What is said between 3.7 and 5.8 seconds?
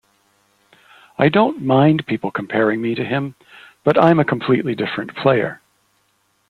but I'm a completely different player.